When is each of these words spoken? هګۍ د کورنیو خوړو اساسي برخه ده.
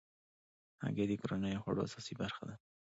هګۍ 0.83 1.05
د 1.09 1.13
کورنیو 1.21 1.61
خوړو 1.63 1.85
اساسي 1.87 2.13
برخه 2.21 2.43
ده. 2.49 2.55